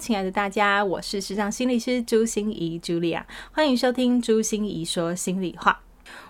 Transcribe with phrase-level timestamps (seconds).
[0.00, 5.78] 亲爱的大家，我是时尚心理师朱心怡 Julia，欢迎收听朱心怡说心里话。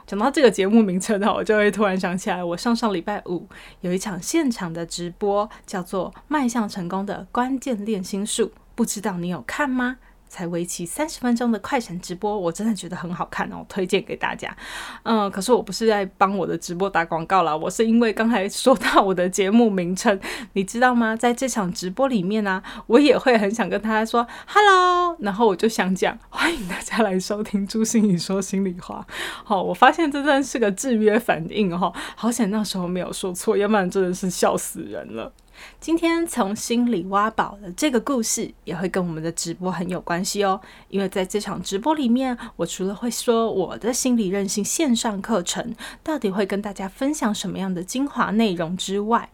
[0.09, 3.47] 讲到这个节目名称呢，我就会突然想起来，我上上礼拜五
[3.83, 9.99] 有一场现场的直播，叫做《迈向成功的关键练心术》，不知道你有看吗？
[10.31, 14.57] 才为期三十分钟的快闪直播，我真的觉得很好看哦，推荐给大家。
[15.03, 20.19] 嗯，可是我不是在帮我的直播打广告啦，我是因为刚才说到我的节目名称，
[20.53, 21.17] 你知道吗？
[21.17, 29.05] 在这场直播里面呢、我也会很想跟大家说 “hello”，然后我就想讲欢迎大家来收听朱芯仪说心里话。
[29.45, 35.33] 好，我发现这真的是个制约反应哈，好险那时候没有说错，要不然真的是笑死人了。
[35.81, 49.29] 今天从心里挖宝的这个故事也会跟我们的直播很有关系哦，因为在这场直播里面，我除了会说我的心理韧性线上课程到底会跟大家分享什么样的精华内容之外，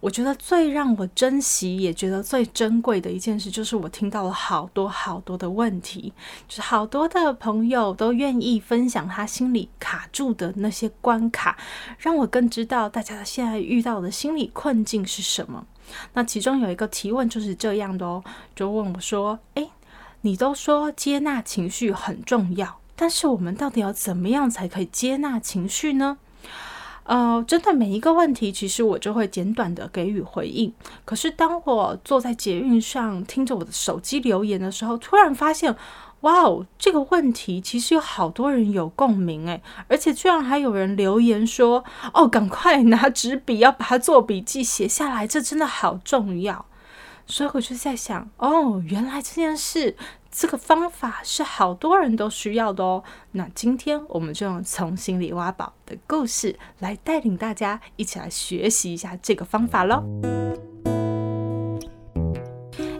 [0.00, 6.12] 我觉得最让我珍惜也觉得最珍贵的一件事，就是我听到了好多好多的问题，
[6.48, 11.56] 就是好多的朋友都愿意分享他心里卡住的那些关卡，
[11.98, 15.66] 让我更知道大家现在遇到的心理困境是什么。
[16.14, 18.22] 那其中有一个提问就是这样的哦，
[18.54, 19.70] 就问我说：“诶，
[20.22, 26.18] 你都说接纳情绪很重要，但是我们到底要怎么样才可以接纳情绪呢？”
[27.10, 30.72] 呃，针对每一个问题，其实我就会简短的给予回应。
[31.04, 35.74] 可是当我坐在捷运上听着我的手机留言的时候，突然发现。
[36.20, 46.66] 哇哦，这个问题其实有好多人有共鸣诶，而且居然还有人留言说：“哦，赶快拿纸笔要把它做笔记写下来，这真的好重要。”
[47.24, 49.96] 所以我就在想，哦，原来这件事
[50.40, 53.04] 这个方法是好多人都需要的哦。
[53.32, 60.02] 那今天我们就用从心里挖宝的故事来带领大家一起来学习一下这个方法喽。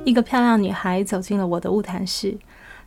[0.04, 2.38] 一个漂亮女孩走进了我的物谈室。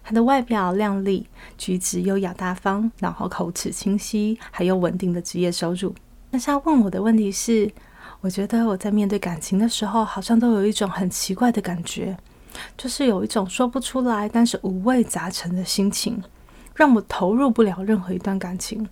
[0.03, 1.27] 她的外表靓丽，
[1.57, 5.95] 举止优雅大方，然后口齿清晰，还有稳定的职业收入。
[6.29, 7.71] 但是她问我的问题是：
[8.21, 12.15] 我觉得我在面对感情的时候，好像都有一种很奇怪的感觉，
[12.77, 16.21] 就是有一种说不出来，但是五味杂陈的心情，
[16.75, 18.87] 让我投入不了任何一段感情。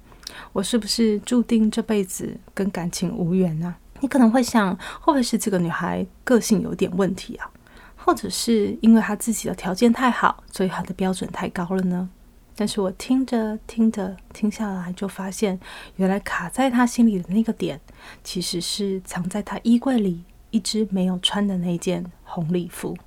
[0.53, 3.75] 我是不是注定这辈子跟感情无缘呢？
[3.99, 7.49] 你可能会想，会不会是这个女孩个性有点问题啊？
[7.95, 12.09] 或者是因为她自己的条件太好，所以她的标准太高了呢？
[12.55, 15.59] 但是我听着听着听下来，就发现
[15.97, 17.79] 原来卡在她心里的那个点，
[18.23, 22.97] 其实是藏在她衣柜里一直没有穿的那件红礼服。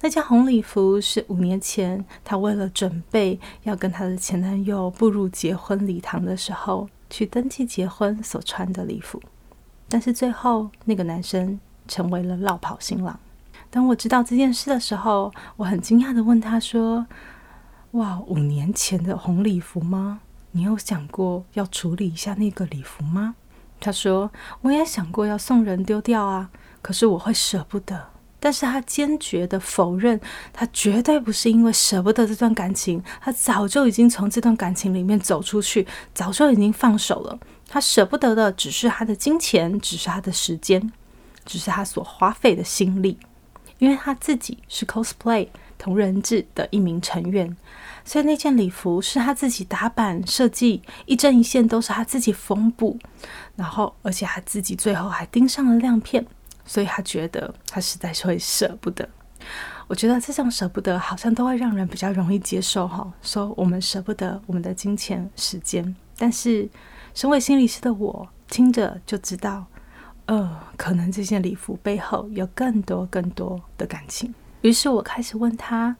[0.00, 9.22] 那件红礼服是五年前他为了准备要跟他的前男友步入结婚礼堂的时候去登记结婚所穿的礼服，
[9.88, 13.18] 但是最后那个男生成为了落跑新郎。
[13.68, 17.06] 当我知道这件事的时候，我很惊讶地问他说
[17.92, 20.20] ：“哇，五年前的红礼服吗？
[20.52, 23.36] 你有想过要处理一下那个礼服吗？”
[23.78, 24.30] 他说
[24.62, 26.50] ：“我也想过要送人丢掉啊，
[26.82, 28.08] 可是我会舍不得。”
[28.40, 30.18] 但是他坚决的否认，
[30.52, 37.38] 他绝对不是因为舍不得这段感情，他早就已经从这段感情里面走出去，早就已经放手了。
[37.68, 40.90] 他舍不得的只是他的金钱，只是他的时间，
[41.44, 43.16] 只是他所花费的心力。
[43.78, 45.48] 因为他自己是 cosplay
[45.78, 47.56] 同人志的一名成员，
[48.04, 52.98] 所以那件礼服是他自己打版设计，一针一线都是他自己缝补，
[53.56, 56.26] 然后而且他自己最后还钉上了亮片，
[56.70, 59.08] 所以他觉得他实在是会舍不得。
[59.88, 66.68] 我觉得这种舍不得好像都会让人比较容易接受哈，说我们舍不得我们的金钱时间，但是
[67.12, 69.66] 身为心理师的我听着就知道。
[70.26, 74.32] 呃，可能这件礼服背后有更多更多的感情。
[74.60, 75.96] 于是我开始问他：“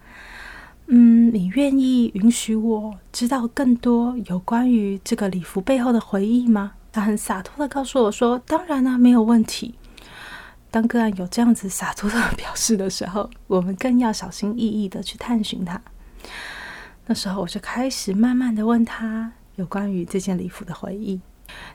[0.86, 9.74] 嗯，你愿意允许我知道更多有关于这个礼服背后的回忆吗？”他很洒脱的告诉我说：“当然啊，没有问题。”
[10.70, 15.80] 当个案有这样子洒脱的表示的时候，我们更要小心翼翼的去探寻他。
[17.06, 21.20] 那时候我就开始慢慢的问他有关于这件礼服的回忆。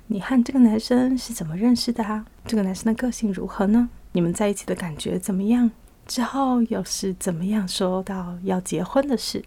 [0.07, 2.25] 你和这个男生是怎么认识的啊？
[2.45, 3.89] 这个男生的个性如何呢？
[4.13, 5.69] 你们在一起的感觉怎么样？
[6.07, 9.43] 之后又是怎么样说到要结婚的事？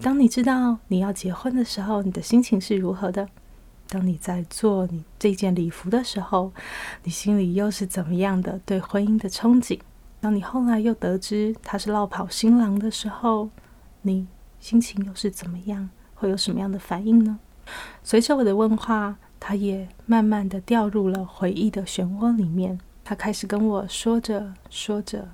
[0.00, 3.26] 当你知道你要结婚的时候，你的心情是如何的？
[3.92, 6.50] 当你在做你这件礼服的时候，
[7.02, 9.78] 你心里又是怎么样的对婚姻的憧憬？
[10.18, 13.50] 当你后来又得知他是落跑新郎的时候，
[14.00, 14.26] 你
[14.58, 15.90] 心情又是怎么样？
[16.14, 17.38] 会有什么样的反应呢？
[18.02, 22.80] 随着我的问话，他也慢慢的掉入了回忆的漩涡里面。
[23.04, 25.28] 他开始跟我说着说着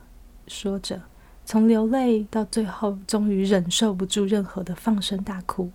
[0.48, 1.00] 说着，
[1.44, 5.70] 从流泪到最后，终于忍受不住任何的放声大哭。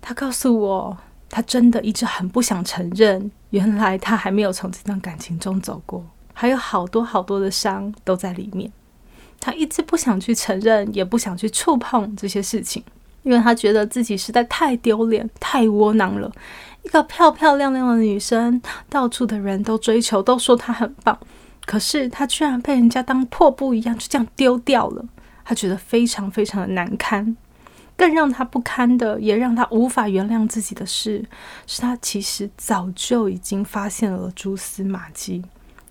[0.00, 0.98] 他告诉我，
[1.30, 6.04] 他真的一直很不想承认，原来他还没有从这段感情中走过，
[6.34, 8.70] 还有好多好多的伤都在里面。
[9.38, 12.82] 他一直不想去承认，也不想去触碰这些事情。
[13.22, 16.32] 因为他觉得自己实在太丢脸、太窝囊了。
[16.82, 21.18] 一个漂漂亮亮的女生，到处的人都追求，都说她很棒，
[21.66, 25.04] 可是她居然被人家当破布一样就这样丢掉了。
[25.44, 27.36] 他觉得非常非常的难堪。
[28.00, 31.22] 更让他不堪的，也让他无法原谅自己的事，
[31.66, 35.44] 是他其实早就已经发现了蛛丝马迹，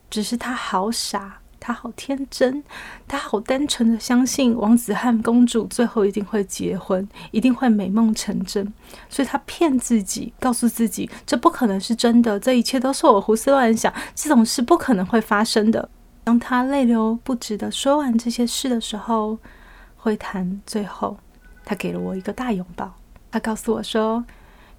[0.10, 1.38] 只是他好傻。
[1.60, 2.64] 他好天真，
[3.08, 8.74] 他好单纯的相信王子和公主最后一定会结婚，一定会美梦成真，
[9.10, 15.88] 所以他骗自己，告诉自己这不可能是真的，这一切都是我胡思乱想，这种事不可能会发生的。
[16.24, 19.38] 当他泪流不止的说完这些事的时候，
[19.98, 21.18] 会谈最后，
[21.70, 22.92] 他给了我一个大拥抱，
[23.30, 24.26] 他告诉我说：“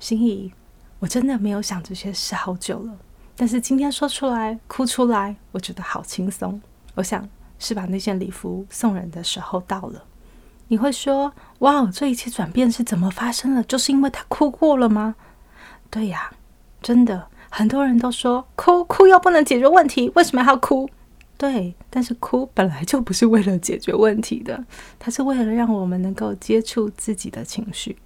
[0.01, 0.53] 心怡，
[0.99, 2.93] 我真的没有想这些事好久了，
[3.37, 6.61] 但是今天说出来，哭出来，我觉得好轻松。”
[6.97, 7.29] 我想
[7.61, 10.03] 是把那件礼服送人的时候到了。
[10.67, 13.63] 你会说：“哇，这一切转变是怎么发生的？
[13.63, 15.15] 就是因为他哭过了吗？”
[15.91, 16.33] 对呀，
[16.83, 20.91] 真的，很多人都说哭哭又不能解决问题，为什么要哭？
[21.41, 24.63] 对，但是哭本来就不是为了解决问题的，
[24.99, 27.97] 它是为了让我们能够接触自己的情绪。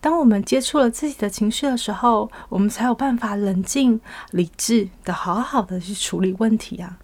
[0.00, 4.00] 当我们接触了自己的情绪的时候，我们才有办法冷静、
[4.30, 6.98] 理智的好好的去处理问题啊。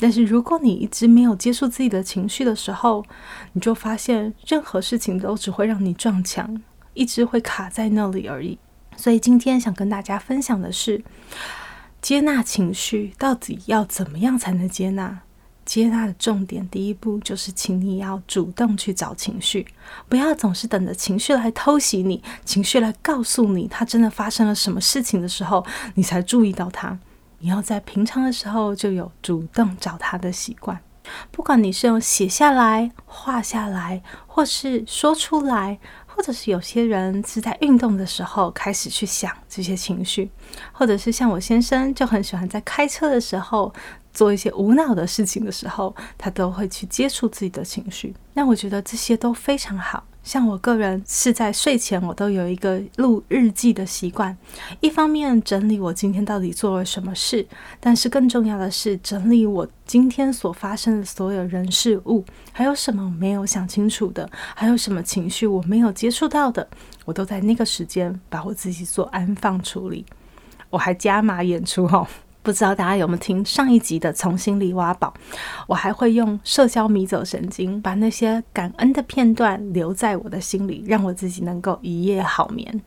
[0.00, 3.04] 但是如果你一直没有接触自己的情绪的时候，
[3.52, 6.60] 你就发现任何事情都只会让你撞墙，
[6.94, 8.58] 一直会卡在那里而已。
[8.96, 11.00] 所以今天想跟大家分享的是，
[12.00, 15.20] 接纳情绪到底要怎么样才能接纳？
[15.64, 19.66] 接纳的重点，第一步就是请你要主动去找情绪，
[20.08, 26.98] 不要总是等着情绪来偷袭你，情绪来告诉你它真的发生了什么事情的时候，你才注意到它。
[27.40, 30.80] 你要在平常的时候就有主动找他的习惯，
[31.30, 35.78] 不管你是用写下来、画下来，或是说出来，
[36.18, 40.28] 或者是有些人是在运动的时候开始去想这些情绪，
[40.72, 43.72] 或者是像我先生就很喜欢在开车的时候
[44.12, 48.12] 做一些无脑的事情的时候，他都会去接触自己的情绪。
[48.34, 50.02] 那我觉得这些都非常好。
[50.28, 54.36] 像我个人是在睡前，我都有一个录日记的习惯。
[54.80, 57.46] 一方面整理我今天到底做了什么事，
[57.80, 62.22] 但是更重要的是整理我今天所发生的所有人事物，
[62.52, 66.68] 还有什么没有想清楚的，还有什么情绪我没有接触到的，
[67.06, 70.04] 我都在那个时间把我自己做安放处理。
[70.68, 72.06] 我还加码演出哦。
[72.42, 75.12] 不知道大家有没有听上一集的《从心里挖宝》？
[75.66, 82.80] 我还会用社交迷走神经，把那些感恩的片段留在我的心里，让我自己能够一夜好眠。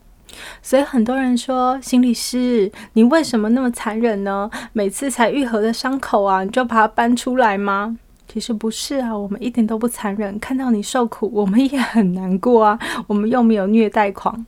[0.62, 4.50] 所以很多人说，心理师，你为什么那么残忍呢？
[4.72, 7.98] 每次才愈合的伤口啊，你就把它搬出来吗？
[8.28, 10.40] 其实不是啊，我们一点都不残忍。
[10.40, 12.80] 看到你受苦，我们也很难过啊。
[13.08, 14.46] 我们又没有虐待狂，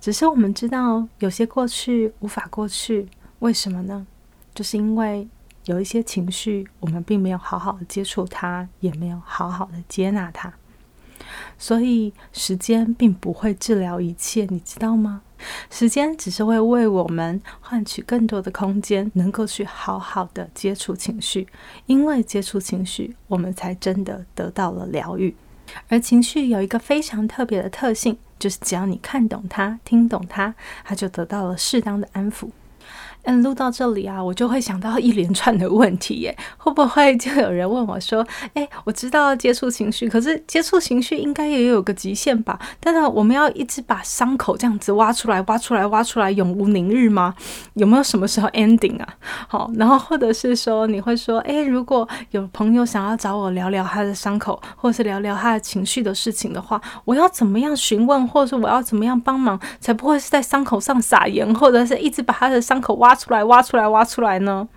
[0.00, 3.06] 只是我们知道有些过去无法过去，
[3.40, 4.06] 为什么呢？
[4.56, 5.28] 就是因为
[5.66, 10.50] 有一些情绪，我们并没有好好的接触它，也没有好好的接纳它，
[11.58, 15.20] 所以时间并不会治疗一切，你知道吗？
[15.68, 21.46] 时间只是会为我们换取更多的空间，能够去好好的接触情绪，
[21.84, 25.36] 因为接触情绪，我们才真的得到了疗愈。
[25.88, 32.48] 而情绪有一个非常特别的特性，就是只要你看懂它、听懂它，它就得到了适当的安抚。
[33.26, 36.36] 嗯，录到这里啊，我就会想到一连串的问题耶。
[36.56, 42.56] 会不会就有人问我说：“诶，我知道接触情绪，可是接触情绪应该也有个极限吧？
[42.78, 47.34] 但是我们要一直把伤口这样子挖出来、挖出来、挖出来，永无宁日吗？
[47.74, 49.08] 有没有什么时候 ending 啊？
[49.48, 63.15] 好，然后或者是说，你会说：诶，如果有朋友想要找我聊聊他的伤口，或是聊聊他的情绪的事情的话，我要怎么样询问，或者是我要怎么样帮忙，才不会是在伤口上撒盐，或者是一直把他的伤口挖？
[63.16, 64.68] 出来挖出来挖出来呢？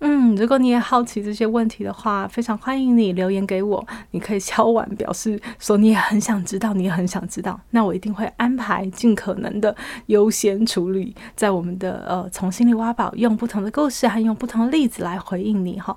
[0.00, 3.84] 嗯，如果你也好奇这些问题的话，非常欢迎你留言给我。
[4.12, 7.58] 你可以敲碗表示说你也很想知道，你也很想知道。
[7.70, 9.74] 那我一定会安排尽可能的
[10.06, 15.96] 优先处理，在我们的呃从心里挖宝，用不同的故事还用不同的例子来回应你哈。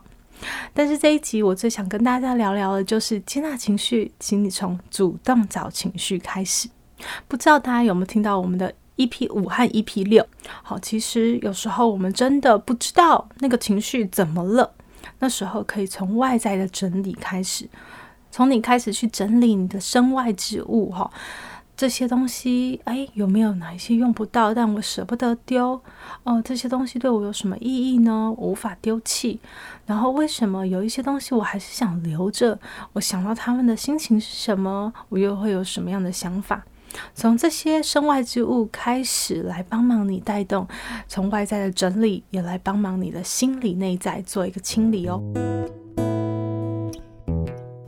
[0.74, 6.67] 但是这一集我最想跟大家聊聊的就是接纳情绪，请你从主动找情绪开始。
[7.27, 10.25] 不知道大家有没有听到我们的 EP 五和 EP 六？
[10.63, 14.74] 好，其实有时候我们真的不知道那个情绪怎么了，
[15.19, 17.67] 那时候可以从外在的整理开始，
[18.31, 21.10] 从你开始去整理你的身外之物哈。
[21.77, 25.81] 这些东西，哎，有没有哪一些用不到，但我舍不得丢？
[26.21, 28.31] 哦，这些东西对我有什么意义呢？
[28.38, 29.39] 我无法丢弃。
[29.88, 32.60] 然后，为什么有一些东西我还是想留着？
[32.93, 36.63] 我想到他们的心情是什么，我又会有什么样的想法？
[37.13, 40.67] 从这些身外之物开始来帮忙你带动，
[41.07, 45.21] 从外在的整理也来帮忙你的心理内在做一个清理哦。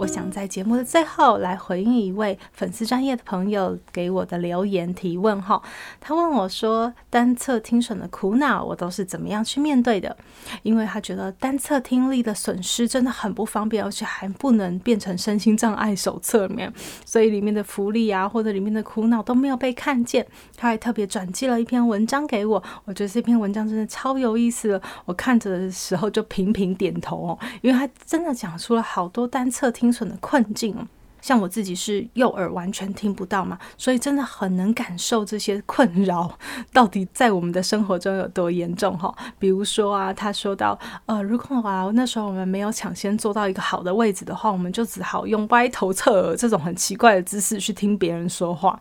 [0.03, 5.61] 我想在节目的最后来回应一位粉丝专业的朋友给我的留言提问哈，
[6.01, 10.17] 他问我说，单侧听损的苦恼我都是怎么样去面对的？
[10.61, 16.73] 因为他觉得单侧听力的损失真的很不方便，而且还不能变成身心障碍手册里面，
[17.05, 20.27] 所以里面的福利啊或者里面的苦恼都没有被看见。
[20.57, 30.87] 他还特别转寄了一篇文章给我，我觉得这篇文章真的超有意思的，我看着的时候就频频点头哦，因为他真的讲出了好多单侧听存的困境。
[31.23, 36.37] 像我自己是右耳完全听不到嘛，所以真的很能感受这些困扰
[36.73, 39.15] 到底在我们的生活中有多严重哈。
[39.39, 48.77] 比如说啊，他说到，呃，如果啊那时候我们没有抢先坐到一个好的位置的话，我们就只好用歪头侧耳这种很奇怪的姿势去听别人说话，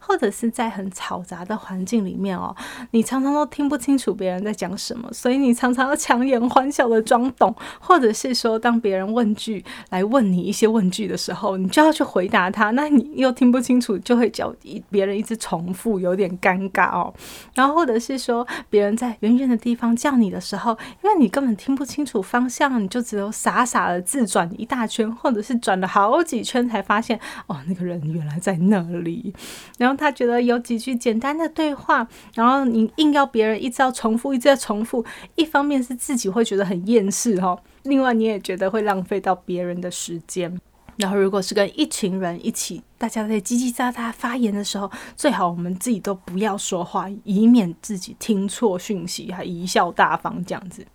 [0.00, 2.52] 或者是在很嘈杂的环境里面哦，
[2.90, 14.54] 你常常都听不清楚别人在讲什么，所以你常常要强颜欢笑的装懂，或者是说当别人问句来问你一些问句的时候，你就要去回答他，那你又听不清楚，就会叫
[14.90, 17.12] 别人一直重复，有点尴尬哦。
[17.54, 29.34] 然后或者是说，别人在远远的地方叫你的时候，因为你根本听不清楚方向，你就只有傻傻的自转一大圈，或者是转了好几圈才发现，哦，那个人原来在那里。
[29.78, 40.60] 然后他觉得有几句简单的对话，然后你硬要别人一直要重复，一直要重复，一方面是自己会觉得很厌世哈，另外你也觉得会浪费到别人的时间。
[40.96, 50.86] 然后，如果是跟一群人一起，大家在叽叽喳喳发言的时候，最好我们自己都不要说话，以免自己听错讯息，还贻笑大方这样子。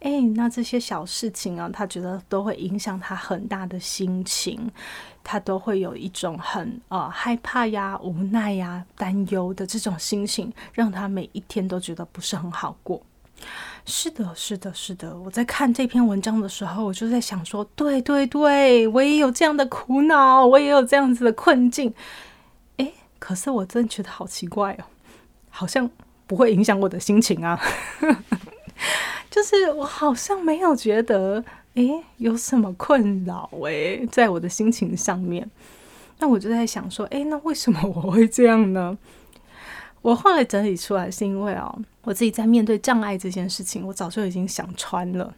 [0.00, 4.70] 哎，那这些小事情啊，他觉得都会影响他很大的心情，
[5.22, 13.00] 他都会有一种很呃害怕呀、无奈呀、担忧的这种心情，让他每一天都觉得不是很好过。
[13.84, 15.16] 是的，是的，是的。
[15.18, 21.92] 我在看这篇文章的时候，我就在想说，对对对，我也有这样的苦恼，我也有这样子的困境。
[22.76, 24.84] 诶，可是我真的觉得好奇怪哦，
[25.50, 25.90] 好像
[26.26, 27.60] 不会影响我的心情啊。
[29.30, 31.42] 就是我好像没有觉得，
[31.74, 35.50] 诶，有什么困扰诶，在我的心情上面。
[36.18, 38.96] 那我就在想说，诶，那为什么我会这样呢？
[40.02, 45.34] 我后来整理出来，是因为哦，我自己在面对障碍这件事情，我早就已经想穿了。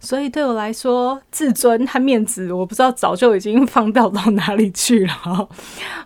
[0.00, 5.48] 所以对我来说，自尊和面子，我不知道早就已经放掉到哪里去了。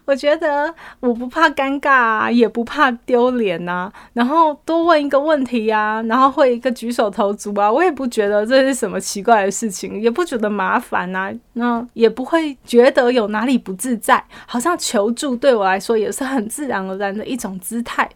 [0.05, 3.93] 我觉得我不怕尴尬啊，也不怕丢脸呐。
[4.13, 11.33] 然后多问一个问题呀，然后会一个举手投足啊，我也不觉得这是什么奇怪的事情，也不觉得麻烦呐。
[11.55, 18.09] 那也不会觉得有哪里不自在，好像求助对我来说也是很自然而然的一种姿态。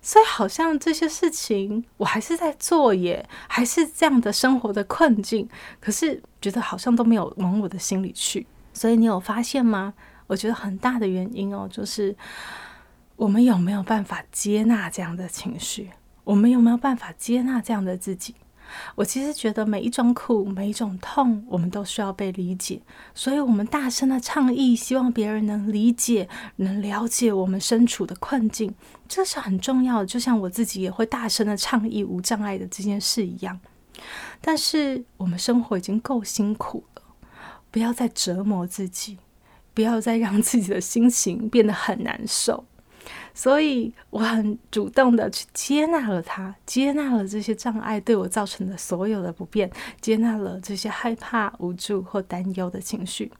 [0.00, 5.48] 所以好像这些事情我还是在做耶，还是这样的生活的困境，
[5.80, 8.46] 可是觉得好像都没有往我的心里去。
[8.72, 9.94] 所以你有发现吗？
[10.26, 12.14] 我觉得很大的原因哦，就是
[13.16, 15.90] 我们有没有办法接纳这样的情绪？
[16.24, 18.34] 我们有没有办法接纳这样的自己？
[18.94, 22.80] 我其实觉得每一种苦，每一种痛，我们都需要被理解，
[23.14, 28.74] 所以我们大声的倡议，希望别人能理解、能了解我们身处的困境，
[29.08, 30.06] 这是很重要的。
[30.06, 33.58] 就像我自己也会大声的倡议无障碍的这件事一样。
[34.40, 37.02] 但是我们生活已经够辛苦了，
[37.70, 39.18] 不要再折磨自己，
[39.74, 42.64] 不要再让自己的心情变得很难受。
[43.38, 53.30] 所以我很主动的去接纳了他，接纳了这些障碍对我造成的所有的不便，接纳了这些害怕、无助或担忧的情绪。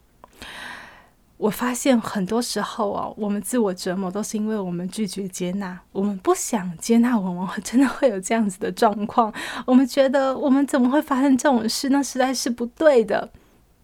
[1.37, 9.35] 我发现很多时候哦，我们自我折磨都是因为我们拒绝接纳，我们不想接纳，往往真的会有这样子的状况。
[9.67, 11.89] 我们觉得我们怎么会发生这种事？
[11.89, 13.29] 那实在是不对的。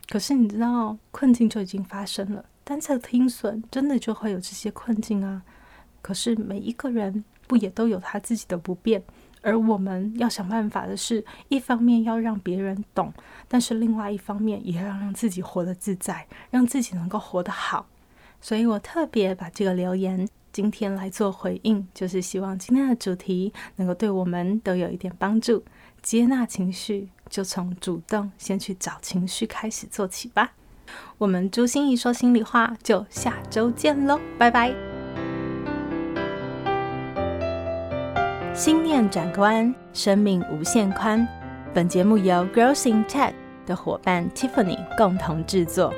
[0.09, 5.43] 可是你知道，困境就已经发生了，单侧听损真的就会有这些困境啊。
[6.05, 9.03] 可是每一个人不也都有他自己的不便？
[9.41, 13.11] 而我们要想办法的是，一方面要让别人懂，
[13.49, 17.87] 但是另外一方面也要让自己活得自在，让自己能够活得好。
[18.43, 25.65] 所以我特别把这个留言今天来做回应，就是希望今天的主题能够对我们都有一点帮助。
[26.03, 30.53] 接纳情绪，就从主动先去找情绪开始做起吧。
[31.17, 34.94] 我们朱心怡说心里话，就下周见喽，拜拜。
[38.55, 41.27] 心念转个弯，生命无限宽。
[41.75, 43.33] 本节目由 Growing Tech
[43.67, 45.93] 的伙伴 Tiffany 共同制作。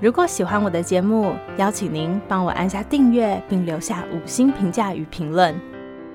[0.00, 5.54] 如果喜欢我的节目，邀请您帮我按下订阅，并留下五星评价与评论。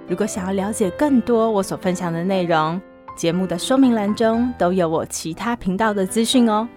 [0.10, 2.80] 如果想要了解更多我所分享的内容，
[3.16, 6.68] 节目的说明栏中都有我其他频道的资讯哦。